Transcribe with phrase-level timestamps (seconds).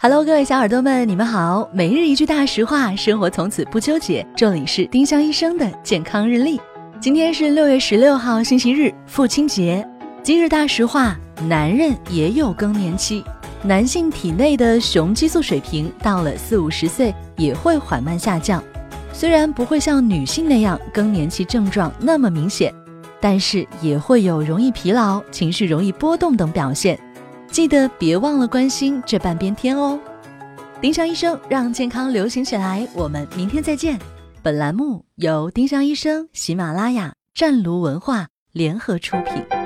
[0.00, 1.68] Hello，各位小耳朵们，你们好。
[1.72, 4.24] 每日一句大实话，生活从此不纠结。
[4.36, 6.60] 这里是丁香医生的健康日历。
[7.00, 9.84] 今天是六月十六号，星期日，父亲节。
[10.22, 13.24] 今日大实话：男人也有更年期，
[13.64, 18.62] 男性体内的雄激素水平到了四五十岁也会缓慢下降。
[19.12, 22.72] 虽然不会像女性那样更年期症状那么明显，
[23.20, 26.96] 但是也会有容易疲劳、情绪容易波动等表现。
[27.50, 29.98] 记得别忘了关心这半边天哦。
[30.80, 33.98] 丁香医生让健康流行起来，我们明天再见。
[34.42, 39.57] 本栏目由丁香医生、喜马拉雅、湛卢文化联合出品。